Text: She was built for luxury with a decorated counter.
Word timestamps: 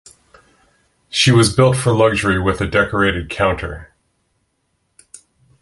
She 1.09 1.31
was 1.31 1.55
built 1.55 1.77
for 1.77 1.93
luxury 1.93 2.41
with 2.41 2.59
a 2.59 2.65
decorated 2.65 3.29
counter. 3.29 3.93